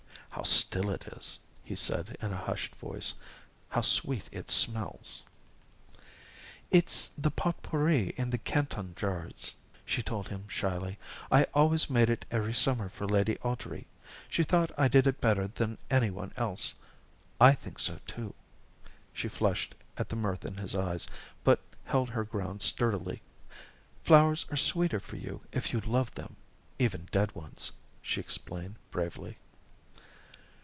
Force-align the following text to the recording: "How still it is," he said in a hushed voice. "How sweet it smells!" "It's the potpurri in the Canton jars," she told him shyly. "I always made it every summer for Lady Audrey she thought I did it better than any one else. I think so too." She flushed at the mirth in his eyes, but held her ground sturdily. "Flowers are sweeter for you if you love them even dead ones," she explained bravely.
"How 0.35 0.43
still 0.43 0.89
it 0.91 1.05
is," 1.07 1.39
he 1.63 1.75
said 1.75 2.17
in 2.21 2.31
a 2.33 2.37
hushed 2.37 2.73
voice. 2.77 3.13
"How 3.69 3.81
sweet 3.81 4.27
it 4.31 4.49
smells!" 4.49 5.23
"It's 6.71 7.09
the 7.09 7.29
potpurri 7.29 8.11
in 8.17 8.29
the 8.31 8.37
Canton 8.39 8.95
jars," 8.95 9.53
she 9.85 10.01
told 10.01 10.29
him 10.29 10.45
shyly. 10.47 10.97
"I 11.31 11.43
always 11.53 11.89
made 11.91 12.09
it 12.09 12.25
every 12.31 12.53
summer 12.55 12.87
for 12.89 13.05
Lady 13.05 13.37
Audrey 13.41 13.85
she 14.29 14.43
thought 14.43 14.71
I 14.79 14.87
did 14.87 15.05
it 15.05 15.19
better 15.21 15.47
than 15.49 15.77
any 15.91 16.09
one 16.09 16.31
else. 16.37 16.75
I 17.39 17.53
think 17.53 17.77
so 17.77 17.99
too." 18.07 18.33
She 19.13 19.27
flushed 19.27 19.75
at 19.97 20.07
the 20.09 20.15
mirth 20.15 20.43
in 20.45 20.57
his 20.57 20.73
eyes, 20.75 21.05
but 21.43 21.59
held 21.83 22.09
her 22.11 22.23
ground 22.23 22.61
sturdily. 22.63 23.21
"Flowers 24.03 24.45
are 24.49 24.57
sweeter 24.57 25.01
for 25.01 25.17
you 25.17 25.41
if 25.51 25.71
you 25.73 25.81
love 25.81 26.15
them 26.15 26.35
even 26.79 27.09
dead 27.11 27.35
ones," 27.35 27.73
she 28.01 28.19
explained 28.21 28.75
bravely. 28.91 29.37